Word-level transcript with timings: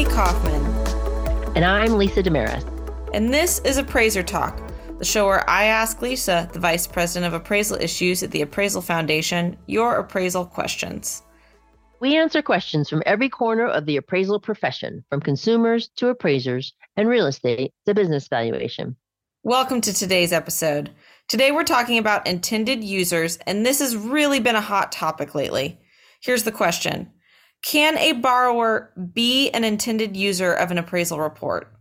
Amy 0.00 0.10
Kaufman. 0.10 0.64
And 1.54 1.62
I'm 1.62 1.98
Lisa 1.98 2.22
Desmarais. 2.22 2.64
And 3.12 3.34
this 3.34 3.58
is 3.66 3.76
Appraiser 3.76 4.22
Talk, 4.22 4.58
the 4.98 5.04
show 5.04 5.26
where 5.26 5.48
I 5.48 5.64
ask 5.64 6.00
Lisa, 6.00 6.48
the 6.54 6.58
Vice 6.58 6.86
President 6.86 7.26
of 7.26 7.38
Appraisal 7.38 7.76
Issues 7.76 8.22
at 8.22 8.30
the 8.30 8.40
Appraisal 8.40 8.80
Foundation, 8.80 9.58
your 9.66 9.98
appraisal 9.98 10.46
questions. 10.46 11.22
We 12.00 12.16
answer 12.16 12.40
questions 12.40 12.88
from 12.88 13.02
every 13.04 13.28
corner 13.28 13.66
of 13.66 13.84
the 13.84 13.98
appraisal 13.98 14.40
profession, 14.40 15.04
from 15.10 15.20
consumers 15.20 15.90
to 15.96 16.08
appraisers 16.08 16.72
and 16.96 17.06
real 17.06 17.26
estate 17.26 17.74
to 17.84 17.92
business 17.92 18.26
valuation. 18.26 18.96
Welcome 19.42 19.82
to 19.82 19.92
today's 19.92 20.32
episode. 20.32 20.88
Today 21.28 21.52
we're 21.52 21.62
talking 21.62 21.98
about 21.98 22.26
intended 22.26 22.82
users, 22.82 23.36
and 23.46 23.66
this 23.66 23.80
has 23.80 23.94
really 23.98 24.40
been 24.40 24.56
a 24.56 24.62
hot 24.62 24.92
topic 24.92 25.34
lately. 25.34 25.78
Here's 26.22 26.44
the 26.44 26.52
question 26.52 27.12
Can 27.62 27.98
a 27.98 28.12
borrower 28.12 28.92
be 29.12 29.50
an 29.50 29.64
intended 29.64 30.16
user 30.16 30.52
of 30.52 30.70
an 30.70 30.78
appraisal 30.78 31.20
report? 31.20 31.72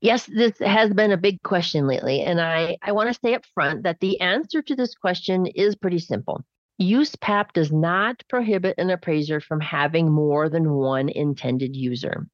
Yes, 0.00 0.26
this 0.26 0.58
has 0.58 0.92
been 0.92 1.12
a 1.12 1.16
big 1.16 1.42
question 1.42 1.86
lately, 1.86 2.20
and 2.20 2.40
I, 2.40 2.76
I 2.82 2.92
want 2.92 3.12
to 3.12 3.18
say 3.24 3.34
up 3.34 3.44
front 3.54 3.84
that 3.84 4.00
the 4.00 4.20
answer 4.20 4.60
to 4.62 4.76
this 4.76 4.94
question 4.94 5.46
is 5.46 5.76
pretty 5.76 5.98
simple. 5.98 6.44
USPAP 6.80 7.52
does 7.52 7.72
not 7.72 8.22
prohibit 8.28 8.74
an 8.78 8.90
appraiser 8.90 9.40
from 9.40 9.60
having 9.60 10.10
more 10.10 10.48
than 10.48 10.72
one 10.72 11.08
intended 11.08 11.74
user. 11.74 12.26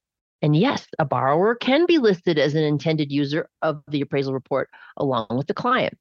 And 0.43 0.57
yes, 0.57 0.87
a 0.99 1.05
borrower 1.05 1.55
can 1.55 1.87
be 1.87 1.99
listed 1.99 2.39
as 2.39 2.55
an 2.55 2.65
intended 2.65 3.13
user 3.13 3.49
of 3.63 3.83
the 3.89 4.01
appraisal 4.01 4.33
report 4.33 4.71
along 4.97 5.27
with 5.31 5.47
the 5.47 5.55
client. 5.55 5.97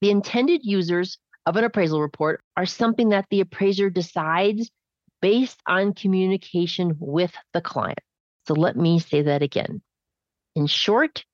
The 0.00 0.10
intended 0.10 0.62
users 0.64 1.18
of 1.46 1.56
an 1.56 1.64
appraisal 1.64 2.00
report 2.00 2.42
are 2.56 2.66
something 2.66 3.10
that 3.10 3.26
the 3.30 3.40
appraiser 3.40 3.88
decides 3.88 4.70
based 5.22 5.60
on 5.66 5.94
communication 5.94 6.96
with 6.98 7.32
the 7.54 7.62
client. 7.62 8.00
So 8.46 8.54
let 8.54 8.76
me 8.76 8.98
say 8.98 9.22
that 9.22 9.40
again. 9.40 9.80
In 10.54 10.66
short, 10.66 11.24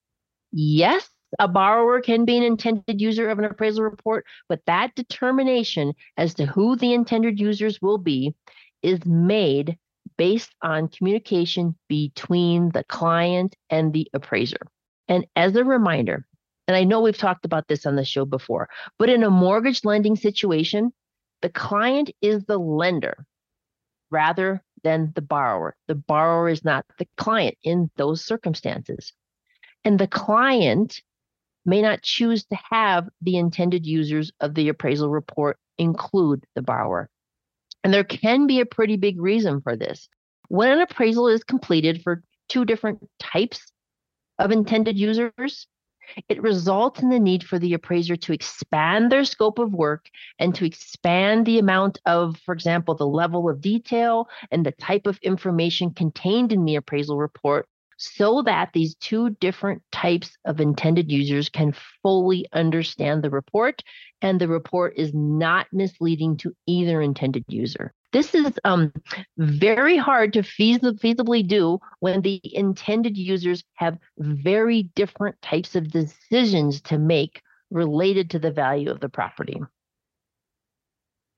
yes, 0.53 1.09
a 1.37 1.47
borrower 1.47 1.99
can 2.01 2.23
be 2.23 2.37
an 2.37 2.43
intended 2.43 3.01
user 3.01 3.29
of 3.29 3.39
an 3.39 3.45
appraisal 3.45 3.83
report, 3.83 4.25
but 4.47 4.61
that 4.67 4.95
determination 4.95 5.93
as 6.15 6.35
to 6.35 6.45
who 6.45 6.75
the 6.75 6.93
intended 6.93 7.39
users 7.39 7.81
will 7.81 7.97
be 7.97 8.33
is 8.81 9.05
made 9.05 9.77
based 10.17 10.53
on 10.61 10.87
communication 10.87 11.75
between 11.87 12.69
the 12.69 12.83
client 12.85 13.55
and 13.69 13.91
the 13.91 14.07
appraiser. 14.13 14.59
And 15.07 15.25
as 15.35 15.55
a 15.55 15.63
reminder, 15.63 16.25
and 16.67 16.77
I 16.77 16.83
know 16.83 17.01
we've 17.01 17.17
talked 17.17 17.45
about 17.45 17.67
this 17.67 17.85
on 17.85 17.95
the 17.95 18.05
show 18.05 18.25
before, 18.25 18.69
but 18.97 19.09
in 19.09 19.23
a 19.23 19.29
mortgage 19.29 19.83
lending 19.83 20.15
situation, 20.15 20.93
the 21.41 21.49
client 21.49 22.11
is 22.21 22.45
the 22.45 22.59
lender 22.59 23.25
rather 24.11 24.63
than 24.83 25.11
the 25.15 25.21
borrower. 25.21 25.75
The 25.87 25.95
borrower 25.95 26.49
is 26.49 26.63
not 26.63 26.85
the 26.97 27.07
client 27.17 27.57
in 27.63 27.89
those 27.97 28.23
circumstances. 28.23 29.13
And 29.83 29.99
the 29.99 30.07
client 30.07 31.01
may 31.65 31.81
not 31.81 32.01
choose 32.01 32.45
to 32.45 32.57
have 32.69 33.09
the 33.21 33.37
intended 33.37 33.85
users 33.85 34.31
of 34.39 34.55
the 34.55 34.69
appraisal 34.69 35.09
report 35.09 35.57
include 35.77 36.45
the 36.55 36.61
borrower. 36.61 37.09
And 37.83 37.93
there 37.93 38.03
can 38.03 38.47
be 38.47 38.59
a 38.59 38.65
pretty 38.65 38.97
big 38.97 39.21
reason 39.21 39.61
for 39.61 39.75
this. 39.75 40.09
When 40.47 40.71
an 40.71 40.81
appraisal 40.81 41.27
is 41.27 41.43
completed 41.43 42.01
for 42.03 42.23
two 42.49 42.65
different 42.65 43.07
types 43.19 43.71
of 44.37 44.51
intended 44.51 44.97
users, 44.97 45.67
it 46.27 46.41
results 46.41 47.01
in 47.01 47.09
the 47.09 47.19
need 47.19 47.43
for 47.43 47.59
the 47.59 47.73
appraiser 47.73 48.15
to 48.15 48.33
expand 48.33 49.11
their 49.11 49.23
scope 49.23 49.59
of 49.59 49.73
work 49.73 50.07
and 50.39 50.53
to 50.55 50.65
expand 50.65 51.45
the 51.45 51.59
amount 51.59 51.99
of, 52.05 52.37
for 52.45 52.53
example, 52.53 52.95
the 52.95 53.07
level 53.07 53.49
of 53.49 53.61
detail 53.61 54.27
and 54.51 54.65
the 54.65 54.71
type 54.71 55.07
of 55.07 55.17
information 55.21 55.93
contained 55.93 56.51
in 56.51 56.65
the 56.65 56.75
appraisal 56.75 57.17
report 57.17 57.67
so 57.97 58.41
that 58.43 58.69
these 58.73 58.95
two 58.95 59.29
different 59.41 59.81
types 59.91 60.37
of 60.45 60.61
intended 60.61 61.11
users 61.11 61.49
can 61.49 61.75
fully 62.01 62.45
understand 62.53 63.21
the 63.21 63.29
report 63.29 63.83
and 64.21 64.39
the 64.39 64.47
report 64.47 64.93
is 64.95 65.13
not 65.13 65.67
misleading 65.73 66.37
to 66.37 66.55
either 66.65 67.01
intended 67.01 67.43
user. 67.49 67.93
This 68.11 68.33
is 68.33 68.51
um, 68.63 68.91
very 69.37 69.97
hard 69.97 70.33
to 70.33 70.41
feasibly 70.41 71.47
do 71.47 71.79
when 71.99 72.21
the 72.21 72.41
intended 72.43 73.17
users 73.17 73.63
have 73.75 73.97
very 74.17 74.83
different 74.95 75.39
types 75.41 75.75
of 75.75 75.91
decisions 75.91 76.81
to 76.81 76.97
make 76.97 77.41
related 77.69 78.31
to 78.31 78.39
the 78.39 78.51
value 78.51 78.89
of 78.89 78.99
the 78.99 79.09
property. 79.09 79.61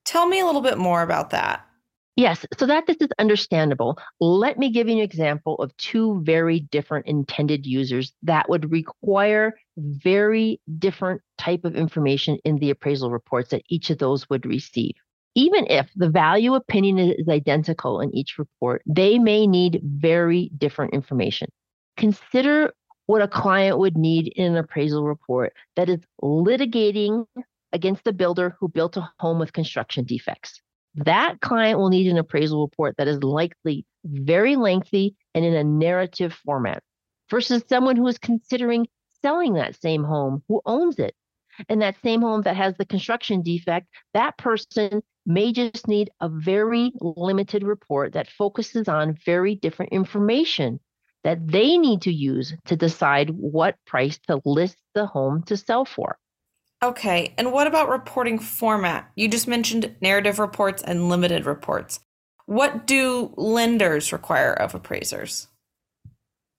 Tell 0.06 0.28
me 0.28 0.40
a 0.40 0.46
little 0.46 0.62
bit 0.62 0.78
more 0.78 1.02
about 1.02 1.32
that. 1.32 1.66
Yes, 2.18 2.46
so 2.58 2.66
that 2.66 2.88
this 2.88 2.98
is 3.00 3.08
understandable. 3.20 3.98
Let 4.20 4.58
me 4.58 4.70
give 4.70 4.88
you 4.88 4.96
an 4.96 5.02
example 5.02 5.56
of 5.56 5.76
two 5.78 6.22
very 6.24 6.60
different 6.60 7.08
intended 7.08 7.66
users 7.66 8.14
that 8.24 8.50
would 8.50 8.72
require 8.72 9.54
very 9.78 10.60
different 10.78 11.22
type 11.38 11.64
of 11.64 11.76
information 11.76 12.38
in 12.44 12.58
the 12.58 12.70
appraisal 12.70 13.12
reports 13.12 13.50
that 13.52 13.64
each 13.70 13.90
of 13.90 13.98
those 13.98 14.30
would 14.30 14.46
receive. 14.46 14.94
Even 15.36 15.66
if 15.68 15.90
the 15.96 16.10
value 16.10 16.56
opinion 16.56 17.00
is 17.00 17.28
identical 17.30 18.02
in 18.02 18.14
each 18.16 18.38
report, 18.38 18.82
they 18.86 19.18
may 19.18 19.48
need 19.48 19.82
very 19.84 20.52
different 20.58 20.94
information. 20.94 21.50
Consider 21.98 22.74
what 23.06 23.22
a 23.22 23.28
client 23.28 23.80
would 23.80 23.98
need 23.98 24.28
in 24.36 24.54
an 24.54 24.58
appraisal 24.58 25.06
report 25.06 25.54
that 25.76 25.90
is 25.90 26.00
litigating 26.22 27.26
against 27.74 28.04
the 28.04 28.14
builder 28.14 28.56
who 28.60 28.68
built 28.68 28.98
a 28.98 29.10
home 29.20 29.40
with 29.40 29.54
construction 29.54 30.04
defects 30.04 30.62
that 30.96 31.40
client 31.42 31.80
will 31.80 31.90
need 31.90 32.08
an 32.08 32.18
appraisal 32.18 32.62
report 32.62 32.96
that 32.98 33.08
is 33.08 33.24
likely 33.24 33.86
very 34.04 34.56
lengthy 34.56 35.16
and 35.34 35.46
in 35.46 35.54
a 35.54 35.64
narrative 35.64 36.34
format 36.46 36.84
versus 37.30 37.64
someone 37.70 37.96
who 37.96 38.08
is 38.08 38.18
considering 38.18 38.88
selling 39.22 39.54
that 39.54 39.80
same 39.80 40.04
home 40.04 40.44
who 40.48 40.62
owns 40.66 41.00
it. 41.00 41.16
And 41.70 41.82
that 41.82 41.98
same 42.02 42.22
home 42.22 42.42
that 42.44 42.56
has 42.56 42.76
the 42.78 42.86
construction 42.86 43.42
defect, 43.42 43.88
that 44.14 44.38
person 44.38 45.04
may 45.26 45.54
just 45.54 45.88
need 45.88 46.10
a 46.20 46.30
very 46.30 46.92
limited 47.00 47.64
report 47.64 48.14
that 48.14 48.30
focuses 48.30 48.88
on 48.88 49.18
very 49.26 49.56
different 49.56 49.92
information 49.94 50.80
that 51.24 51.48
they 51.48 51.78
need 51.78 52.02
to 52.02 52.12
use 52.12 52.54
to 52.66 52.76
decide 52.76 53.30
what 53.30 53.76
price 53.86 54.20
to 54.28 54.42
list 54.46 54.78
the 54.96 55.06
home 55.06 55.44
to 55.44 55.56
sell 55.56 55.86
for. 55.86 56.18
Okay, 56.84 57.36
and 57.38 57.52
what 57.52 57.68
about 57.68 57.90
reporting 57.90 58.40
format? 58.40 59.12
You 59.16 59.28
just 59.28 59.48
mentioned 59.48 59.96
narrative 60.02 60.40
reports 60.40 60.82
and 60.82 61.10
limited 61.10 61.46
reports. 61.46 62.00
What 62.48 62.88
do 62.88 63.34
lenders 63.38 64.12
require 64.12 64.52
of 64.52 64.74
appraisers? 64.74 65.48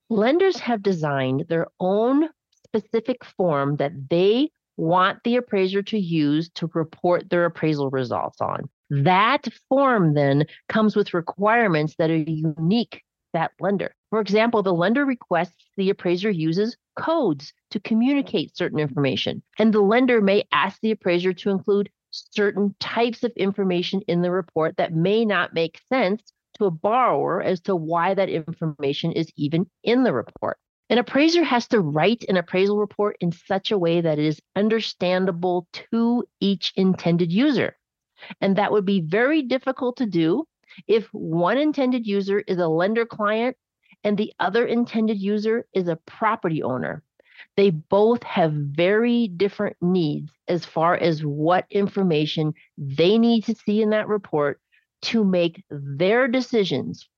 Lenders 0.09 0.61
have 0.61 0.83
designed 0.83 1.47
their 1.49 1.67
own 1.81 2.29
specific 2.67 3.25
form 3.25 3.77
that 3.77 3.93
they 4.09 4.51
want 4.77 5.19
the 5.25 5.37
appraiser 5.37 5.83
to 5.83 5.99
use 5.99 6.49
to 6.51 6.71
report 6.75 7.31
their 7.31 7.45
appraisal 7.45 7.91
results 7.91 8.41
on. 8.41 8.69
That 8.91 9.47
form 9.69 10.15
then 10.15 10.45
comes 10.69 10.97
with 10.97 11.15
requirements 11.15 11.95
that 11.99 12.11
are 12.11 12.17
unique 12.17 13.03
that 13.33 13.53
lender. 13.61 13.95
For 14.11 14.21
example, 14.21 14.63
the 14.63 14.75
lender 14.75 15.05
requests 15.05 15.65
the 15.77 15.91
appraiser 15.91 16.31
uses 16.31 16.77
codes 16.99 17.53
to 17.71 17.81
communicate 17.81 18.57
certain 18.57 18.79
information, 18.79 19.43
and 19.59 19.73
the 19.73 19.81
lender 19.81 20.21
may 20.21 20.45
ask 20.53 20.81
the 20.81 20.91
appraiser 20.91 21.33
to 21.33 21.51
include 21.51 21.91
certain 22.11 22.75
types 22.79 23.23
of 23.23 23.33
information 23.37 24.03
in 24.07 24.21
the 24.21 24.31
report 24.31 24.77
that 24.77 24.93
may 24.93 25.25
not 25.25 25.55
make 25.55 25.81
sense 25.91 26.23
to 26.59 26.67
a 26.67 26.71
borrower 26.71 27.41
as 27.43 27.61
to 27.63 27.75
why 27.75 28.13
that 28.13 28.29
information 28.29 29.13
is 29.13 29.33
even 29.37 29.67
in 29.83 30.03
the 30.03 30.13
report. 30.13 30.59
An 30.93 30.99
appraiser 30.99 31.43
has 31.43 31.67
to 31.69 31.81
write 31.81 32.23
an 32.29 32.37
appraisal 32.37 32.77
report 32.77 33.17
in 33.21 33.33
such 33.33 33.71
a 33.71 33.79
way 33.79 34.03
that 34.03 34.19
it 34.19 34.27
is 34.27 34.43
understandable 34.55 35.67
to 35.73 36.23
each 36.39 36.75
intended 36.77 37.33
user. 37.33 37.79
And 38.43 38.57
that 38.57 38.71
would 38.71 38.85
be 38.85 39.01
very 39.01 39.41
difficult 39.41 39.97
to 39.97 40.07
do 40.07 40.47
if 40.87 41.07
one 41.15 41.57
intended 41.57 42.07
user 42.07 42.41
is 42.41 42.59
a 42.59 42.69
lender 42.69 43.07
client 43.07 43.57
and 44.05 44.19
the 44.19 44.35
other 44.39 44.67
intended 44.67 45.19
user 45.19 45.67
is 45.73 45.89
a 45.89 45.97
property 46.05 46.63
owner. 46.63 47.03
They 47.57 47.71
both 47.71 48.23
have 48.25 48.53
very 48.53 49.29
different 49.29 49.79
needs 49.81 50.31
as 50.47 50.67
far 50.67 50.95
as 50.95 51.25
what 51.25 51.65
information 51.71 52.53
they 52.77 53.17
need 53.17 53.45
to 53.45 53.55
see 53.55 53.81
in 53.81 53.89
that 53.91 54.09
report 54.09 54.61
to 55.09 55.25
make 55.25 55.65
their 55.71 56.29
decisions 56.29 57.09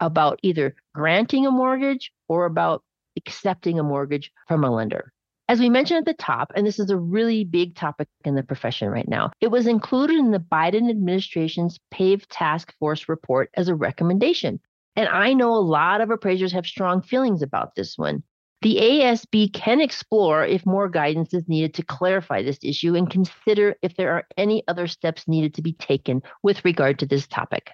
about 0.00 0.40
either 0.42 0.74
granting 0.92 1.46
a 1.46 1.52
mortgage 1.52 2.10
or 2.26 2.46
about 2.46 2.82
accepting 3.16 3.78
a 3.78 3.82
mortgage 3.82 4.30
from 4.48 4.64
a 4.64 4.70
lender. 4.70 5.12
As 5.48 5.58
we 5.58 5.68
mentioned 5.68 5.98
at 5.98 6.04
the 6.04 6.22
top, 6.22 6.52
and 6.54 6.64
this 6.64 6.78
is 6.78 6.90
a 6.90 6.96
really 6.96 7.42
big 7.42 7.74
topic 7.74 8.06
in 8.24 8.36
the 8.36 8.42
profession 8.42 8.88
right 8.88 9.08
now, 9.08 9.32
it 9.40 9.50
was 9.50 9.66
included 9.66 10.16
in 10.16 10.30
the 10.30 10.38
Biden 10.38 10.88
administration's 10.88 11.76
PAVE 11.90 12.28
task 12.28 12.72
force 12.78 13.08
report 13.08 13.50
as 13.56 13.68
a 13.68 13.74
recommendation. 13.74 14.60
And 14.94 15.08
I 15.08 15.32
know 15.32 15.54
a 15.54 15.58
lot 15.58 16.00
of 16.00 16.10
appraisers 16.10 16.52
have 16.52 16.66
strong 16.66 17.02
feelings 17.02 17.42
about 17.42 17.74
this 17.74 17.98
one. 17.98 18.22
The 18.62 18.76
ASB 18.76 19.52
can 19.52 19.80
explore 19.80 20.44
if 20.44 20.66
more 20.66 20.88
guidance 20.88 21.32
is 21.32 21.48
needed 21.48 21.74
to 21.74 21.82
clarify 21.82 22.42
this 22.42 22.58
issue 22.62 22.94
and 22.94 23.10
consider 23.10 23.74
if 23.82 23.96
there 23.96 24.12
are 24.12 24.26
any 24.36 24.62
other 24.68 24.86
steps 24.86 25.26
needed 25.26 25.54
to 25.54 25.62
be 25.62 25.72
taken 25.72 26.22
with 26.42 26.64
regard 26.64 26.98
to 26.98 27.06
this 27.06 27.26
topic. 27.26 27.70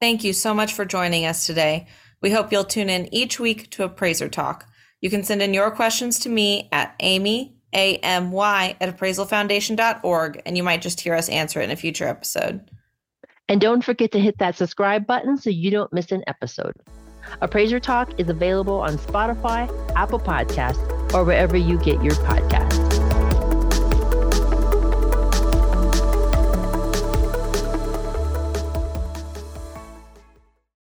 Thank 0.00 0.24
you 0.24 0.32
so 0.32 0.52
much 0.52 0.74
for 0.74 0.84
joining 0.84 1.24
us 1.24 1.46
today. 1.46 1.86
We 2.20 2.32
hope 2.32 2.50
you'll 2.50 2.64
tune 2.64 2.90
in 2.90 3.14
each 3.14 3.38
week 3.40 3.70
to 3.70 3.84
Appraiser 3.84 4.28
Talk. 4.28 4.66
You 5.04 5.10
can 5.10 5.22
send 5.22 5.42
in 5.42 5.52
your 5.52 5.70
questions 5.70 6.18
to 6.20 6.30
me 6.30 6.66
at 6.72 6.94
Amy, 7.00 7.54
A-M-Y, 7.74 8.76
at 8.80 8.96
appraisalfoundation.org, 8.96 10.42
and 10.46 10.56
you 10.56 10.62
might 10.62 10.80
just 10.80 10.98
hear 10.98 11.14
us 11.14 11.28
answer 11.28 11.60
it 11.60 11.64
in 11.64 11.70
a 11.70 11.76
future 11.76 12.08
episode. 12.08 12.70
And 13.46 13.60
don't 13.60 13.84
forget 13.84 14.12
to 14.12 14.18
hit 14.18 14.38
that 14.38 14.56
subscribe 14.56 15.06
button 15.06 15.36
so 15.36 15.50
you 15.50 15.70
don't 15.70 15.92
miss 15.92 16.10
an 16.10 16.24
episode. 16.26 16.72
Appraiser 17.42 17.80
Talk 17.80 18.18
is 18.18 18.30
available 18.30 18.80
on 18.80 18.96
Spotify, 18.96 19.68
Apple 19.94 20.20
Podcasts, 20.20 21.12
or 21.12 21.22
wherever 21.22 21.58
you 21.58 21.76
get 21.80 22.02
your 22.02 22.14
podcasts. 22.14 22.63